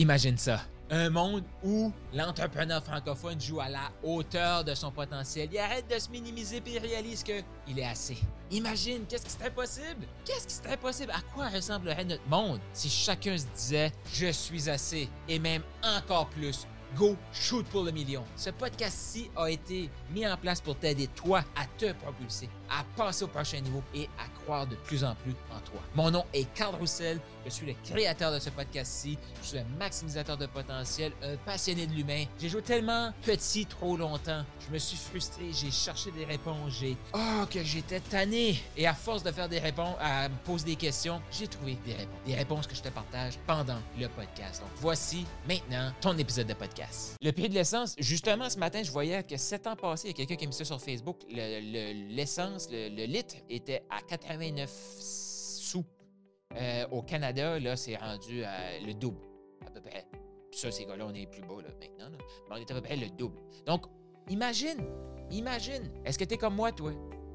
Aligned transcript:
Imagine 0.00 0.38
ça. 0.38 0.62
Un 0.88 1.10
monde 1.10 1.44
où 1.62 1.92
l'entrepreneur 2.14 2.82
francophone 2.82 3.38
joue 3.38 3.60
à 3.60 3.68
la 3.68 3.90
hauteur 4.02 4.64
de 4.64 4.74
son 4.74 4.90
potentiel. 4.90 5.50
Il 5.52 5.58
arrête 5.58 5.84
de 5.94 5.98
se 5.98 6.08
minimiser 6.08 6.56
et 6.56 6.62
il 6.70 6.78
réalise 6.78 7.22
qu'il 7.22 7.78
est 7.78 7.84
assez. 7.84 8.16
Imagine, 8.50 9.04
qu'est-ce 9.06 9.26
qui 9.26 9.30
serait 9.32 9.50
possible? 9.50 10.06
Qu'est-ce 10.24 10.46
qui 10.46 10.54
serait 10.54 10.78
possible? 10.78 11.12
À 11.12 11.20
quoi 11.34 11.50
ressemblerait 11.50 12.06
notre 12.06 12.26
monde 12.30 12.60
si 12.72 12.88
chacun 12.88 13.36
se 13.36 13.44
disait 13.54 13.92
Je 14.14 14.32
suis 14.32 14.70
assez 14.70 15.10
et 15.28 15.38
même 15.38 15.62
encore 15.82 16.30
plus 16.30 16.66
Go 16.96 17.14
Shoot 17.30 17.66
pour 17.66 17.84
le 17.84 17.92
million. 17.92 18.24
Ce 18.36 18.48
podcast-ci 18.48 19.30
a 19.36 19.50
été 19.50 19.90
mis 20.14 20.26
en 20.26 20.36
place 20.38 20.62
pour 20.62 20.76
t'aider, 20.76 21.08
toi, 21.08 21.44
à 21.56 21.66
te 21.78 21.92
propulser, 21.92 22.48
à 22.70 22.84
passer 22.96 23.24
au 23.24 23.28
prochain 23.28 23.60
niveau 23.60 23.82
et 23.94 24.08
à 24.18 24.28
croire 24.42 24.66
de 24.66 24.76
plus 24.76 25.04
en 25.04 25.14
plus 25.16 25.34
en 25.50 25.60
toi. 25.60 25.80
Mon 25.94 26.10
nom 26.10 26.24
est 26.32 26.52
Carl 26.54 26.74
Roussel, 26.76 27.20
je 27.44 27.50
suis 27.50 27.66
le 27.66 27.74
créateur 27.84 28.32
de 28.32 28.38
ce 28.38 28.50
podcast-ci, 28.50 29.18
je 29.42 29.48
suis 29.48 29.58
un 29.58 29.66
maximisateur 29.78 30.36
de 30.36 30.46
potentiel, 30.46 31.12
un 31.22 31.36
passionné 31.38 31.86
de 31.86 31.92
l'humain. 31.92 32.24
J'ai 32.38 32.48
joué 32.48 32.62
tellement 32.62 33.12
petit 33.22 33.66
trop 33.66 33.96
longtemps, 33.96 34.44
je 34.66 34.72
me 34.72 34.78
suis 34.78 34.96
frustré, 34.96 35.50
j'ai 35.52 35.70
cherché 35.70 36.10
des 36.12 36.24
réponses, 36.24 36.72
j'ai... 36.80 36.96
Oh, 37.14 37.44
que 37.50 37.62
j'étais 37.62 38.00
tanné! 38.00 38.60
Et 38.76 38.86
à 38.86 38.94
force 38.94 39.22
de 39.22 39.32
faire 39.32 39.48
des 39.48 39.58
réponses, 39.58 39.96
à 40.00 40.28
me 40.28 40.36
poser 40.44 40.66
des 40.66 40.76
questions, 40.76 41.20
j'ai 41.30 41.48
trouvé 41.48 41.76
des 41.84 41.94
réponses. 41.94 42.20
Des 42.26 42.34
réponses 42.34 42.66
que 42.66 42.74
je 42.74 42.82
te 42.82 42.88
partage 42.88 43.38
pendant 43.46 43.78
le 43.98 44.08
podcast. 44.08 44.60
Donc 44.60 44.70
voici 44.76 45.24
maintenant 45.48 45.92
ton 46.00 46.16
épisode 46.18 46.46
de 46.46 46.54
podcast. 46.54 47.16
Le 47.20 47.32
prix 47.32 47.48
de 47.48 47.54
l'essence, 47.54 47.94
justement, 47.98 48.48
ce 48.48 48.58
matin, 48.58 48.82
je 48.82 48.90
voyais 48.90 49.22
que 49.22 49.36
sept 49.36 49.66
ans 49.66 49.76
passés, 49.76 50.08
il 50.08 50.10
y 50.10 50.14
a 50.14 50.16
quelqu'un 50.16 50.36
qui 50.36 50.46
mis 50.46 50.52
ça 50.52 50.64
sur 50.64 50.80
Facebook, 50.80 51.16
l'essence, 51.28 52.59
le, 52.59 52.59
litre 52.68 53.36
était 53.48 53.82
à 53.90 54.00
89 54.02 54.70
sous. 54.98 55.84
Euh, 56.56 56.86
au 56.90 57.02
Canada, 57.02 57.58
là, 57.58 57.76
c'est 57.76 57.96
rendu 57.96 58.42
à 58.42 58.78
le 58.84 58.92
double, 58.92 59.20
à 59.66 59.70
peu 59.70 59.80
près. 59.80 60.06
Ça, 60.52 60.70
ces 60.70 60.84
gars-là, 60.84 61.06
on 61.08 61.14
est 61.14 61.30
plus 61.30 61.42
bas 61.42 61.62
là, 61.62 61.68
maintenant. 61.80 62.10
Mais 62.10 62.56
on 62.56 62.56
est 62.56 62.70
à 62.70 62.74
peu 62.74 62.80
près 62.80 62.96
le 62.96 63.08
double. 63.10 63.38
Donc, 63.66 63.86
imagine, 64.28 64.84
imagine, 65.30 65.92
est-ce 66.04 66.18
que 66.18 66.24
tu 66.24 66.34
es 66.34 66.36
comme 66.36 66.56
moi, 66.56 66.72
toi? 66.72 66.92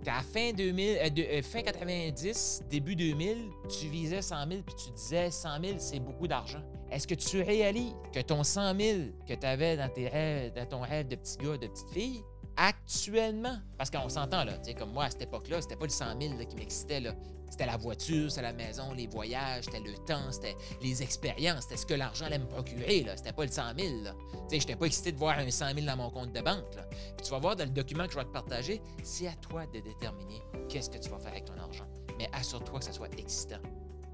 à 0.08 0.22
fin 0.22 0.52
2000, 0.54 0.98
euh, 0.98 1.10
euh, 1.18 1.42
fin 1.42 1.62
90, 1.62 2.64
début 2.70 2.96
2000, 2.96 3.50
tu 3.70 3.88
visais 3.88 4.22
100 4.22 4.48
000 4.48 4.62
puis 4.62 4.76
tu 4.76 4.92
disais 4.92 5.32
100 5.32 5.50
000, 5.64 5.76
c'est 5.78 6.00
beaucoup 6.00 6.28
d'argent. 6.28 6.62
Est-ce 6.92 7.08
que 7.08 7.16
tu 7.16 7.42
réalises 7.42 7.96
que 8.14 8.20
ton 8.20 8.44
100 8.44 8.78
000 8.80 9.00
que 9.28 9.34
tu 9.34 9.46
avais 9.46 9.76
dans, 9.78 9.90
tes 9.90 10.08
rêves, 10.08 10.54
dans 10.54 10.66
ton 10.66 10.82
rêve 10.82 11.08
de 11.08 11.16
petit 11.16 11.38
gars, 11.38 11.58
de 11.58 11.68
petite 11.68 11.90
fille, 11.90 12.24
actuellement, 12.58 13.58
parce 13.78 13.90
qu'on 13.90 14.10
s'entend, 14.10 14.44
là, 14.44 14.58
tu 14.58 14.74
comme 14.74 14.92
moi, 14.92 15.06
à 15.06 15.10
cette 15.10 15.24
époque-là, 15.24 15.62
c'était 15.62 15.76
pas 15.76 15.86
le 15.86 15.92
100 15.92 16.06
000 16.22 16.34
qui 16.50 16.56
m'excitait. 16.56 17.02
C'était 17.50 17.68
la 17.68 17.78
voiture, 17.78 18.30
c'était 18.30 18.42
la 18.42 18.54
maison, 18.54 18.92
les 18.94 19.08
voyages, 19.08 19.66
c'était 19.66 19.80
le 19.80 19.94
temps, 20.06 20.32
c'était 20.32 20.56
les 20.82 21.02
expériences, 21.04 21.64
c'était 21.64 21.78
ce 21.78 21.86
que 21.86 21.94
l'argent 21.94 22.26
allait 22.26 22.40
me 22.40 22.48
procurer, 22.48 23.04
là. 23.04 23.16
C'était 23.16 23.32
pas 23.34 23.46
le 23.46 23.52
100 23.52 23.62
000, 23.80 24.04
là. 24.04 24.14
Tu 24.34 24.38
sais, 24.50 24.60
j'étais 24.62 24.76
pas 24.76 24.88
excité 24.88 25.12
de 25.12 25.18
voir 25.18 25.38
un 25.38 25.50
100 25.50 25.74
000 25.74 25.86
dans 25.86 25.96
mon 25.96 26.10
compte 26.10 26.34
de 26.34 26.42
banque. 26.42 26.66
Puis 26.92 27.24
tu 27.26 27.32
vas 27.32 27.40
voir 27.40 27.56
dans 27.56 27.66
le 27.66 27.70
document 27.70 28.08
que 28.08 28.14
je 28.14 28.18
vais 28.18 28.26
te 28.26 28.32
partager, 28.32 28.82
c'est 29.04 29.28
à 29.28 29.36
toi 29.36 29.66
de 29.68 29.80
déterminer 29.80 30.42
qu'est-ce 30.68 30.90
que 30.90 30.98
tu 30.98 31.10
vas 31.10 31.20
faire 31.20 31.32
avec 31.32 31.46
ton 31.46 31.58
argent. 31.58 31.88
Mais 32.18 32.30
assure-toi 32.34 32.80
que 32.80 32.86
ça 32.86 32.94
soit 32.94 33.14
excitant. 33.18 33.60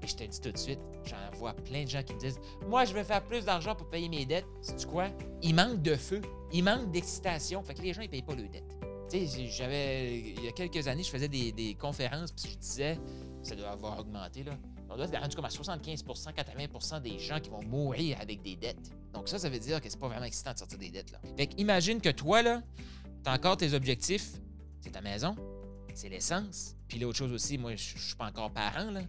Et 0.02 0.06
je 0.06 0.16
te 0.16 0.24
dis 0.24 0.40
tout 0.40 0.50
de 0.50 0.58
suite, 0.58 0.80
j'en 1.04 1.16
vois 1.38 1.54
plein 1.54 1.84
de 1.84 1.88
gens 1.88 2.02
qui 2.02 2.14
me 2.14 2.18
disent 2.18 2.38
Moi, 2.66 2.84
je 2.84 2.92
veux 2.92 3.04
faire 3.04 3.22
plus 3.22 3.44
d'argent 3.44 3.74
pour 3.74 3.88
payer 3.88 4.08
mes 4.08 4.26
dettes. 4.26 4.46
Sais-tu 4.60 4.86
quoi? 4.86 5.08
Il 5.42 5.54
manque 5.54 5.82
de 5.82 5.94
feu, 5.94 6.20
il 6.52 6.64
manque 6.64 6.90
d'excitation. 6.90 7.62
Fait 7.62 7.74
que 7.74 7.82
les 7.82 7.92
gens, 7.92 8.02
ils 8.02 8.08
payent 8.08 8.22
pas 8.22 8.34
leurs 8.34 8.48
dettes. 8.48 8.76
Tu 9.10 9.26
sais, 9.26 9.46
j'avais. 9.48 10.18
Il 10.18 10.44
y 10.44 10.48
a 10.48 10.52
quelques 10.52 10.88
années, 10.88 11.02
je 11.02 11.10
faisais 11.10 11.28
des, 11.28 11.76
conférences, 11.78 12.32
puis 12.32 12.50
je 12.52 12.58
disais 12.58 12.98
Ça 13.42 13.54
doit 13.54 13.70
avoir 13.70 13.98
augmenté, 14.00 14.42
là. 14.42 14.52
On 14.90 14.96
doit 14.96 15.06
être 15.06 15.18
rendu 15.18 15.34
comme 15.34 15.46
à 15.46 15.48
75% 15.48 16.04
80% 16.04 17.00
des 17.00 17.18
gens 17.18 17.40
qui 17.40 17.48
vont 17.48 17.62
mourir 17.62 18.18
avec 18.20 18.42
des 18.42 18.56
dettes. 18.56 18.90
Donc, 19.14 19.26
ça, 19.26 19.38
ça 19.38 19.48
veut 19.48 19.58
dire 19.58 19.80
que 19.80 19.88
c'est 19.88 19.98
pas 19.98 20.08
vraiment 20.08 20.26
excitant 20.26 20.52
de 20.52 20.58
sortir 20.58 20.78
des 20.78 20.90
dettes, 20.90 21.12
là. 21.12 21.18
Fait 21.36 21.46
que 21.46 21.54
imagine 21.56 22.00
que 22.00 22.10
toi, 22.10 22.42
là, 22.42 22.62
t'as 23.22 23.34
encore 23.34 23.56
tes 23.56 23.72
objectifs 23.72 24.32
c'est 24.82 24.90
ta 24.90 25.00
maison, 25.00 25.36
c'est 25.94 26.08
l'essence. 26.08 26.74
Puis 26.88 26.98
l'autre 26.98 27.16
chose 27.16 27.32
aussi, 27.32 27.56
moi, 27.56 27.76
je 27.76 27.96
suis 27.96 28.16
pas 28.16 28.26
encore 28.26 28.50
parent, 28.50 28.90
là. 28.90 29.02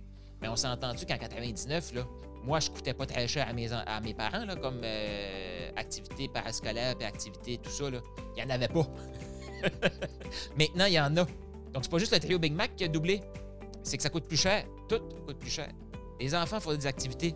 Mais 0.43 0.49
on 0.49 0.57
s'est 0.57 0.67
entendu 0.67 1.05
qu'en 1.05 1.17
99, 1.17 1.93
là, 1.93 2.01
moi, 2.43 2.59
je 2.59 2.69
coûtais 2.69 2.93
pas 2.93 3.05
très 3.05 3.29
cher 3.29 3.47
à 3.47 3.53
mes, 3.53 3.71
à 3.71 4.01
mes 4.01 4.13
parents, 4.13 4.43
là, 4.43 4.57
comme 4.57 4.81
euh, 4.83 5.69
activité 5.77 6.27
parascolaire 6.27 6.95
et 6.99 7.05
activité, 7.05 7.57
tout 7.63 7.69
ça. 7.69 7.85
Il 7.87 8.01
n'y 8.35 8.43
en 8.43 8.53
avait 8.53 8.67
pas. 8.67 8.85
Maintenant, 10.59 10.85
il 10.85 10.93
y 10.93 10.99
en 10.99 11.15
a. 11.15 11.25
Donc, 11.71 11.83
c'est 11.83 11.89
pas 11.89 11.97
juste 11.97 12.11
le 12.11 12.19
trio 12.19 12.39
Big 12.39 12.51
Mac 12.53 12.75
qui 12.75 12.83
a 12.83 12.89
doublé. 12.89 13.21
C'est 13.83 13.95
que 13.95 14.03
ça 14.03 14.09
coûte 14.09 14.27
plus 14.27 14.35
cher. 14.35 14.65
Tout 14.89 14.99
coûte 15.25 15.39
plus 15.39 15.49
cher. 15.49 15.69
Les 16.19 16.35
enfants 16.35 16.59
font 16.59 16.75
des 16.75 16.87
activités. 16.87 17.33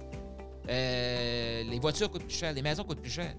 Euh, 0.70 1.64
les 1.64 1.80
voitures 1.80 2.12
coûtent 2.12 2.28
plus 2.28 2.38
cher. 2.38 2.52
Les 2.52 2.62
maisons 2.62 2.84
coûtent 2.84 3.02
plus 3.02 3.10
cher. 3.10 3.34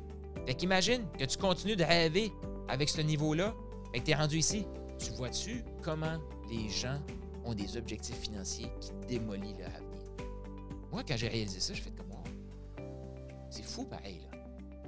Fait 0.46 0.54
qu'imagine 0.54 1.04
que 1.18 1.26
tu 1.26 1.36
continues 1.36 1.76
de 1.76 1.84
rêver 1.84 2.32
avec 2.68 2.88
ce 2.88 3.02
niveau-là 3.02 3.54
et 3.92 4.00
que 4.00 4.04
tu 4.06 4.12
es 4.12 4.14
rendu 4.14 4.38
ici. 4.38 4.64
Tu 4.98 5.10
vois-tu 5.10 5.62
comment 5.82 6.16
les 6.50 6.70
gens 6.70 6.98
ont 7.44 7.54
des 7.54 7.76
objectifs 7.76 8.18
financiers 8.18 8.70
qui 8.80 8.90
démolissent 9.06 9.58
leur 9.58 9.74
avenir. 9.74 10.02
Moi, 10.90 11.02
quand 11.06 11.16
j'ai 11.16 11.28
réalisé 11.28 11.60
ça, 11.60 11.74
je 11.74 11.82
fais 11.82 11.90
comme 11.90 12.08
moi. 12.08 12.22
C'est 13.50 13.64
fou 13.64 13.84
pareil, 13.84 14.20
là. 14.30 14.38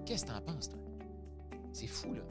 Qu'est-ce 0.07 0.25
que 0.25 0.31
t'en 0.31 0.41
penses, 0.41 0.69
toi? 0.69 0.79
C'est 1.73 1.87
fou, 1.87 2.15
là. 2.15 2.23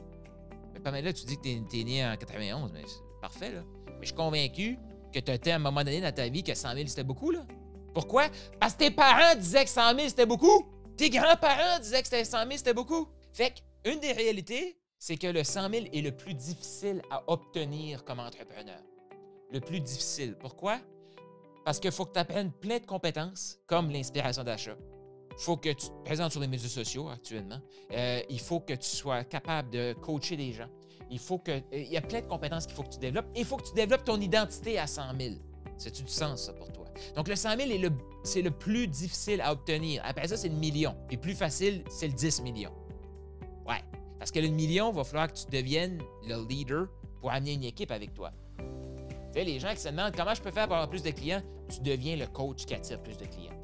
Mais 0.90 1.02
là, 1.02 1.12
tu 1.12 1.24
dis 1.26 1.36
que 1.36 1.42
t'es, 1.42 1.80
es 1.80 1.84
né 1.84 2.06
en 2.06 2.16
91, 2.16 2.72
mais 2.72 2.82
c'est 2.86 3.20
parfait, 3.20 3.52
là. 3.52 3.62
Mais 3.86 4.02
je 4.02 4.06
suis 4.06 4.14
convaincu 4.14 4.78
que 5.12 5.18
tu 5.18 5.30
été 5.30 5.52
à 5.52 5.56
un 5.56 5.58
moment 5.58 5.84
donné 5.84 6.00
dans 6.00 6.12
ta 6.12 6.28
vie 6.28 6.42
que 6.42 6.54
100 6.54 6.74
000, 6.74 6.86
c'était 6.86 7.04
beaucoup, 7.04 7.30
là. 7.30 7.46
Pourquoi? 7.94 8.28
Parce 8.58 8.74
que 8.74 8.78
tes 8.78 8.90
parents 8.90 9.34
disaient 9.36 9.64
que 9.64 9.70
100 9.70 9.94
000, 9.96 10.08
c'était 10.08 10.26
beaucoup. 10.26 10.66
Tes 10.96 11.10
grands-parents 11.10 11.80
disaient 11.80 12.00
que 12.00 12.08
c'était 12.08 12.24
100 12.24 12.38
000, 12.38 12.50
c'était 12.56 12.74
beaucoup. 12.74 13.08
Fait 13.32 13.52
qu'une 13.84 14.00
des 14.00 14.12
réalités, 14.12 14.78
c'est 14.98 15.16
que 15.16 15.26
le 15.26 15.42
100 15.42 15.70
000 15.70 15.86
est 15.92 16.02
le 16.02 16.12
plus 16.14 16.34
difficile 16.34 17.02
à 17.10 17.22
obtenir 17.26 18.04
comme 18.04 18.20
entrepreneur 18.20 18.80
le 19.52 19.60
plus 19.60 19.80
difficile. 19.80 20.36
Pourquoi? 20.38 20.80
Parce 21.64 21.78
qu'il 21.78 21.92
faut 21.92 22.04
que 22.04 22.12
tu 22.12 22.18
apprennes 22.18 22.52
plein 22.52 22.78
de 22.78 22.86
compétences, 22.86 23.58
comme 23.66 23.90
l'inspiration 23.90 24.44
d'achat. 24.44 24.76
Il 25.32 25.42
faut 25.42 25.56
que 25.56 25.70
tu 25.70 25.86
te 25.88 26.02
présentes 26.04 26.32
sur 26.32 26.40
les 26.40 26.48
médias 26.48 26.68
sociaux 26.68 27.08
actuellement. 27.08 27.60
Euh, 27.92 28.20
il 28.28 28.40
faut 28.40 28.60
que 28.60 28.74
tu 28.74 28.88
sois 28.88 29.24
capable 29.24 29.70
de 29.70 29.92
coacher 29.94 30.36
des 30.36 30.52
gens. 30.52 30.68
Il 31.10 31.18
faut 31.18 31.38
que. 31.38 31.52
Euh, 31.52 31.62
il 31.72 31.88
y 31.90 31.96
a 31.96 32.02
plein 32.02 32.20
de 32.20 32.26
compétences 32.26 32.66
qu'il 32.66 32.74
faut 32.74 32.82
que 32.82 32.92
tu 32.92 32.98
développes. 32.98 33.26
il 33.34 33.44
faut 33.44 33.56
que 33.56 33.66
tu 33.66 33.74
développes 33.74 34.04
ton 34.04 34.20
identité 34.20 34.78
à 34.78 34.86
100 34.86 35.02
000. 35.18 35.34
C'est-tu 35.76 36.02
du 36.02 36.10
sens, 36.10 36.44
ça, 36.44 36.52
pour 36.52 36.70
toi? 36.72 36.84
Donc, 37.16 37.28
le 37.28 37.36
100 37.36 37.56
000, 37.56 37.70
est 37.70 37.78
le, 37.78 37.90
c'est 38.22 38.42
le 38.42 38.50
plus 38.50 38.86
difficile 38.86 39.40
à 39.40 39.52
obtenir. 39.52 40.02
Après 40.04 40.28
ça, 40.28 40.36
c'est 40.36 40.50
le 40.50 40.56
million. 40.56 40.94
Puis, 41.08 41.16
plus 41.16 41.34
facile, 41.34 41.84
c'est 41.88 42.06
le 42.06 42.12
10 42.12 42.42
millions. 42.42 42.74
Ouais. 43.66 43.82
Parce 44.18 44.30
que 44.30 44.40
le 44.40 44.48
million, 44.48 44.90
il 44.90 44.96
va 44.96 45.04
falloir 45.04 45.32
que 45.32 45.38
tu 45.38 45.46
deviennes 45.50 46.02
le 46.26 46.46
leader 46.46 46.86
pour 47.20 47.30
amener 47.30 47.54
une 47.54 47.64
équipe 47.64 47.90
avec 47.90 48.12
toi. 48.12 48.30
Les 49.34 49.58
gens 49.58 49.70
qui 49.70 49.80
se 49.80 49.88
demandent 49.88 50.14
comment 50.14 50.34
je 50.34 50.42
peux 50.42 50.50
faire 50.50 50.66
pour 50.66 50.74
avoir 50.76 50.88
plus 50.88 51.02
de 51.02 51.10
clients, 51.10 51.42
tu 51.68 51.80
deviens 51.80 52.16
le 52.16 52.26
coach 52.26 52.64
qui 52.64 52.74
attire 52.74 53.00
plus 53.00 53.16
de 53.16 53.24
clients. 53.26 53.54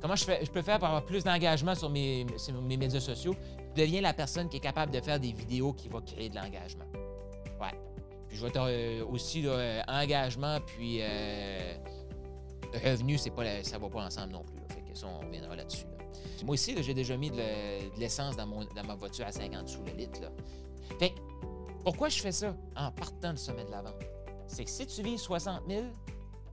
Comment 0.00 0.16
je, 0.16 0.26
peux 0.50 0.60
faire 0.60 0.78
pour 0.78 0.88
avoir 0.88 1.04
plus 1.04 1.24
d'engagement 1.24 1.74
sur 1.74 1.88
mes, 1.88 2.26
mes 2.62 2.76
médias 2.76 3.00
sociaux, 3.00 3.34
tu 3.74 3.80
deviens 3.80 4.02
la 4.02 4.12
personne 4.12 4.50
qui 4.50 4.58
est 4.58 4.60
capable 4.60 4.92
de 4.92 5.00
faire 5.00 5.18
des 5.18 5.32
vidéos 5.32 5.72
qui 5.72 5.88
va 5.88 6.02
créer 6.02 6.28
de 6.28 6.36
l'engagement. 6.36 6.84
Ouais. 7.58 7.72
Puis 8.28 8.36
je 8.36 8.46
vais 8.46 8.52
euh, 8.54 9.06
aussi 9.06 9.40
là, 9.40 9.82
engagement 9.88 10.58
puis 10.66 10.98
euh, 11.00 11.74
revenu, 12.84 13.16
c'est 13.16 13.30
pas 13.30 13.62
ça 13.62 13.78
va 13.78 13.88
pas 13.88 14.04
ensemble 14.04 14.32
non 14.32 14.42
plus. 14.42 14.60
Fait 14.68 14.82
que 14.82 14.96
ça, 14.96 15.06
on 15.06 15.24
reviendra 15.24 15.56
là-dessus. 15.56 15.86
Moi 16.44 16.52
aussi, 16.52 16.74
j'ai 16.82 16.94
déjà 16.94 17.16
mis 17.16 17.30
de 17.30 17.98
l'essence 17.98 18.36
dans, 18.36 18.46
dans 18.46 18.84
ma 18.86 18.94
voiture 18.94 19.24
à 19.26 19.32
50 19.32 19.68
sous 19.68 19.82
le 19.84 19.92
litre. 19.92 20.20
Là. 20.20 20.28
Pourquoi 21.82 22.10
je 22.10 22.20
fais 22.20 22.32
ça? 22.32 22.54
En 22.76 22.90
partant 22.90 23.32
du 23.32 23.38
sommet 23.38 23.64
de 23.64 23.70
la 23.70 23.80
vente 23.80 23.94
c'est 24.46 24.64
que 24.64 24.70
si 24.70 24.86
tu 24.86 25.02
vis 25.02 25.18
60 25.18 25.62
000 25.68 25.84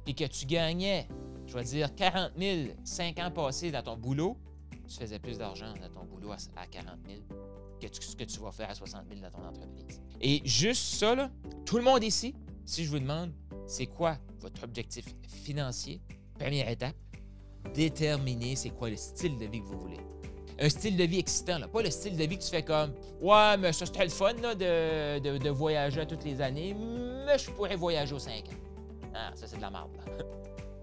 et 0.08 0.14
que 0.14 0.26
tu 0.26 0.46
gagnais, 0.46 1.08
je 1.46 1.54
vais 1.54 1.64
dire 1.64 1.94
40 1.96 2.32
000 2.38 2.70
5 2.84 3.20
ans 3.20 3.32
passés 3.32 3.72
dans 3.72 3.84
ton 3.84 3.98
boulot, 3.98 4.38
tu 4.88 4.98
faisais 4.98 5.20
plus 5.20 5.38
d'argent 5.38 5.74
dans 5.82 5.90
ton 5.90 6.06
boulot 6.06 6.32
à 6.32 6.68
40 6.68 6.98
000 7.06 7.20
que 7.80 7.88
ce 8.06 8.16
que 8.16 8.24
tu 8.24 8.40
vas 8.40 8.52
faire 8.52 8.70
à 8.70 8.76
60 8.76 9.06
000 9.10 9.22
dans 9.22 9.32
ton 9.32 9.46
entreprise. 9.46 10.02
Et 10.20 10.42
juste 10.46 10.96
ça, 10.96 11.16
là, 11.16 11.32
tout 11.66 11.78
le 11.78 11.84
monde 11.84 12.04
ici, 12.04 12.36
si 12.66 12.86
je 12.86 12.92
vous 12.92 13.00
demande, 13.00 13.32
c'est 13.66 13.88
quoi 13.88 14.18
votre 14.40 14.64
objectif 14.64 15.06
financier? 15.28 16.02
Première 16.38 16.70
étape, 16.70 16.96
déterminer 17.74 18.56
c'est 18.56 18.70
quoi 18.70 18.90
le 18.90 18.98
style 18.98 19.38
de 19.38 19.46
vie 19.46 19.62
que 19.62 19.66
vous 19.66 19.80
voulez 19.80 20.00
un 20.62 20.70
style 20.70 20.96
de 20.96 21.04
vie 21.04 21.20
excitant. 21.20 21.58
Là. 21.58 21.68
Pas 21.68 21.82
le 21.82 21.90
style 21.90 22.16
de 22.16 22.24
vie 22.24 22.38
que 22.38 22.44
tu 22.44 22.50
fais 22.50 22.64
comme 22.64 22.94
Ouais, 23.20 23.58
mais 23.58 23.74
ça 23.74 23.86
serait 23.86 24.06
le 24.06 24.12
fun 24.12 24.34
de, 24.34 25.20
de, 25.38 25.50
voyager 25.50 26.06
toutes 26.06 26.24
les 26.24 26.40
années, 26.42 26.76
mais 27.26 27.38
je 27.38 27.50
pourrais 27.52 27.76
voyager 27.76 28.14
aux 28.14 28.20
5 28.20 28.34
ans. 28.34 28.42
Ah, 29.14 29.32
ça 29.36 29.48
c'est 29.48 29.58
de 29.58 29.62
la 29.62 29.72
merde. 29.72 29.90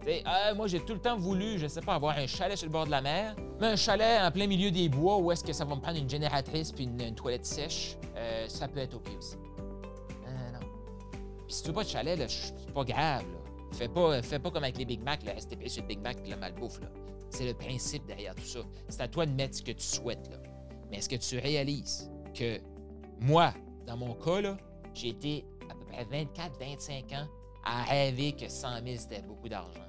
Euh, 0.06 0.54
moi 0.56 0.66
j'ai 0.66 0.80
tout 0.80 0.94
le 0.94 1.00
temps 1.00 1.16
voulu, 1.16 1.58
je 1.58 1.68
sais 1.68 1.80
pas, 1.80 1.94
avoir 1.94 2.18
un 2.18 2.26
chalet 2.26 2.58
sur 2.58 2.66
le 2.66 2.72
bord 2.72 2.86
de 2.86 2.90
la 2.90 3.00
mer, 3.00 3.36
mais 3.60 3.68
un 3.68 3.76
chalet 3.76 4.20
en 4.20 4.30
plein 4.30 4.46
milieu 4.46 4.70
des 4.70 4.88
bois 4.88 5.16
où 5.18 5.30
est-ce 5.32 5.44
que 5.44 5.52
ça 5.52 5.64
va 5.64 5.76
me 5.76 5.80
prendre 5.80 5.98
une 5.98 6.10
génératrice 6.10 6.72
puis 6.72 6.84
une, 6.84 7.14
toilette 7.14 7.46
sèche, 7.46 7.96
euh, 8.16 8.46
ça 8.48 8.68
peut 8.68 8.80
être 8.80 8.94
OK 8.94 9.08
aussi. 9.16 9.36
Euh, 9.36 10.50
non. 10.52 10.66
Puis 11.46 11.54
si 11.54 11.62
tu 11.62 11.68
veux 11.68 11.74
pas 11.74 11.84
de 11.84 11.88
chalet, 11.88 12.28
c'est 12.28 12.72
pas 12.72 12.84
grave. 12.84 13.22
Là. 13.22 13.38
Fais 13.72 13.88
pas, 13.88 14.22
fais 14.22 14.38
pas 14.38 14.50
comme 14.50 14.64
avec 14.64 14.78
les 14.78 14.84
Big 14.84 15.02
Mac, 15.02 15.22
là, 15.24 15.38
STP 15.38 15.68
sur 15.68 15.82
le 15.82 15.88
Big 15.88 16.00
Mac 16.00 16.20
puis 16.20 16.30
la 16.30 16.36
malbouffe. 16.36 16.80
Là. 16.80 16.88
C'est 17.30 17.46
le 17.46 17.54
principe 17.54 18.06
derrière 18.06 18.34
tout 18.34 18.44
ça. 18.44 18.60
C'est 18.88 19.00
à 19.00 19.08
toi 19.08 19.26
de 19.26 19.32
mettre 19.32 19.56
ce 19.56 19.62
que 19.62 19.72
tu 19.72 19.84
souhaites. 19.84 20.28
Là. 20.30 20.38
Mais 20.90 20.98
est-ce 20.98 21.08
que 21.08 21.16
tu 21.16 21.38
réalises 21.38 22.10
que 22.34 22.60
moi, 23.20 23.52
dans 23.86 23.96
mon 23.96 24.14
cas, 24.14 24.56
j'ai 24.94 25.08
été 25.08 25.44
à 25.68 25.74
peu 25.74 25.84
près 25.84 26.04
24-25 26.04 27.14
ans 27.16 27.28
à 27.64 27.84
rêver 27.84 28.32
que 28.32 28.48
100 28.48 28.84
000, 28.84 28.96
c'était 28.98 29.22
beaucoup 29.22 29.48
d'argent. 29.48 29.84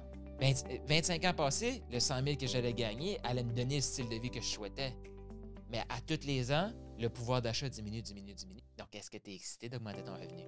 25 0.88 1.24
ans 1.24 1.34
passés, 1.34 1.82
le 1.90 2.00
100 2.00 2.24
000 2.24 2.36
que 2.36 2.46
j'allais 2.46 2.72
gagner 2.72 3.18
allait 3.24 3.44
me 3.44 3.52
donner 3.52 3.76
le 3.76 3.80
style 3.82 4.08
de 4.08 4.16
vie 4.16 4.30
que 4.30 4.40
je 4.40 4.46
souhaitais. 4.46 4.94
Mais 5.70 5.80
à 5.88 6.00
tous 6.06 6.26
les 6.26 6.52
ans, 6.52 6.72
le 6.98 7.08
pouvoir 7.08 7.42
d'achat 7.42 7.68
diminue, 7.68 8.02
diminue, 8.02 8.34
diminue. 8.34 8.62
Donc, 8.76 8.94
est-ce 8.94 9.10
que 9.10 9.18
tu 9.18 9.30
es 9.30 9.34
excité 9.34 9.68
d'augmenter 9.68 10.02
ton 10.02 10.14
revenu? 10.14 10.44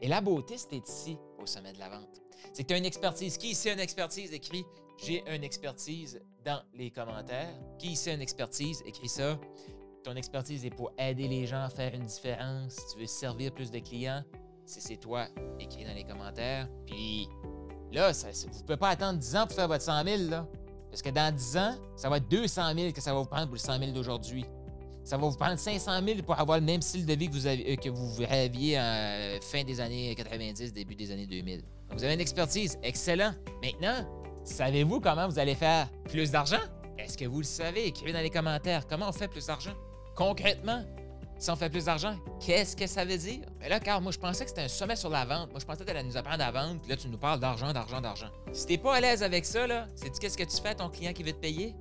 Et 0.00 0.08
la 0.08 0.20
beauté, 0.20 0.56
c'est 0.56 0.76
ici, 0.76 1.18
au 1.40 1.46
sommet 1.46 1.72
de 1.72 1.78
la 1.78 1.88
vente. 1.88 2.22
C'est 2.52 2.62
que 2.62 2.68
tu 2.68 2.74
as 2.74 2.78
une 2.78 2.84
expertise. 2.84 3.36
Qui 3.36 3.50
ici 3.50 3.68
a 3.70 3.72
une 3.72 3.80
expertise? 3.80 4.32
Écrit 4.32 4.64
J'ai 4.96 5.24
une 5.32 5.44
expertise 5.44 6.20
dans 6.44 6.62
les 6.74 6.90
commentaires. 6.90 7.54
Qui 7.78 7.92
ici 7.92 8.10
a 8.10 8.14
une 8.14 8.22
expertise? 8.22 8.82
Écrit 8.86 9.08
ça. 9.08 9.38
Ton 10.04 10.14
expertise 10.14 10.64
est 10.64 10.70
pour 10.70 10.92
aider 10.98 11.28
les 11.28 11.46
gens 11.46 11.62
à 11.62 11.68
faire 11.68 11.94
une 11.94 12.04
différence. 12.06 12.74
Si 12.74 12.94
tu 12.94 13.00
veux 13.00 13.06
servir 13.06 13.52
plus 13.52 13.70
de 13.70 13.80
clients, 13.80 14.22
si 14.64 14.80
c'est 14.80 14.96
toi, 14.96 15.26
écris 15.58 15.84
dans 15.84 15.94
les 15.94 16.04
commentaires. 16.04 16.68
Puis 16.86 17.28
là, 17.92 18.12
vous 18.12 18.28
ne 18.28 18.60
pouvez 18.62 18.76
pas 18.76 18.90
attendre 18.90 19.18
10 19.18 19.36
ans 19.36 19.46
pour 19.46 19.56
faire 19.56 19.68
votre 19.68 19.84
100 19.84 20.04
000. 20.04 20.30
Là. 20.30 20.46
Parce 20.90 21.02
que 21.02 21.10
dans 21.10 21.34
10 21.34 21.56
ans, 21.56 21.74
ça 21.96 22.08
va 22.08 22.18
être 22.18 22.28
200 22.28 22.74
000 22.74 22.92
que 22.92 23.00
ça 23.00 23.12
va 23.12 23.20
vous 23.20 23.26
prendre 23.26 23.46
pour 23.46 23.54
le 23.54 23.60
100 23.60 23.78
000 23.78 23.92
d'aujourd'hui. 23.92 24.44
Ça 25.08 25.16
va 25.16 25.26
vous 25.26 25.36
prendre 25.38 25.58
500 25.58 26.04
000 26.04 26.20
pour 26.20 26.38
avoir 26.38 26.58
le 26.58 26.64
même 26.66 26.82
style 26.82 27.06
de 27.06 27.14
vie 27.14 27.30
que 27.30 27.32
vous, 27.32 27.46
euh, 27.46 27.76
que 27.76 27.88
vous 27.88 28.22
rêviez 28.28 28.76
à 28.76 28.82
euh, 28.82 29.38
fin 29.40 29.64
des 29.64 29.80
années 29.80 30.14
90, 30.14 30.74
début 30.74 30.94
des 30.94 31.10
années 31.10 31.26
2000. 31.26 31.62
vous 31.94 32.04
avez 32.04 32.12
une 32.12 32.20
expertise. 32.20 32.78
Excellent. 32.82 33.32
Maintenant, 33.64 34.06
savez-vous 34.44 35.00
comment 35.00 35.26
vous 35.26 35.38
allez 35.38 35.54
faire 35.54 35.88
plus 36.10 36.30
d'argent? 36.30 36.60
Est-ce 36.98 37.16
que 37.16 37.24
vous 37.24 37.38
le 37.38 37.44
savez? 37.44 37.86
Écrivez 37.86 38.12
dans 38.12 38.20
les 38.20 38.28
commentaires. 38.28 38.86
Comment 38.86 39.08
on 39.08 39.12
fait 39.12 39.28
plus 39.28 39.46
d'argent? 39.46 39.72
Concrètement, 40.14 40.84
si 41.38 41.50
on 41.50 41.56
fait 41.56 41.70
plus 41.70 41.86
d'argent, 41.86 42.14
qu'est-ce 42.38 42.76
que 42.76 42.86
ça 42.86 43.06
veut 43.06 43.16
dire? 43.16 43.46
Mais 43.60 43.70
là, 43.70 43.80
car 43.80 44.02
moi, 44.02 44.12
je 44.12 44.18
pensais 44.18 44.44
que 44.44 44.50
c'était 44.50 44.64
un 44.64 44.68
sommet 44.68 44.96
sur 44.96 45.08
la 45.08 45.24
vente. 45.24 45.48
Moi, 45.52 45.60
je 45.60 45.64
pensais 45.64 45.78
que 45.78 45.84
tu 45.84 45.90
allais 45.90 46.02
nous 46.02 46.18
apprendre 46.18 46.44
à 46.44 46.50
vendre. 46.50 46.82
Puis 46.82 46.90
là, 46.90 46.98
tu 46.98 47.08
nous 47.08 47.16
parles 47.16 47.40
d'argent, 47.40 47.72
d'argent, 47.72 48.02
d'argent. 48.02 48.28
Si 48.52 48.66
t'es 48.66 48.76
pas 48.76 48.96
à 48.96 49.00
l'aise 49.00 49.22
avec 49.22 49.46
ça, 49.46 49.66
là, 49.66 49.86
sais-tu 49.94 50.18
qu'est-ce 50.18 50.36
que 50.36 50.44
tu 50.44 50.60
fais 50.60 50.68
à 50.68 50.74
ton 50.74 50.90
client 50.90 51.14
qui 51.14 51.22
veut 51.22 51.32
te 51.32 51.40
payer? 51.40 51.74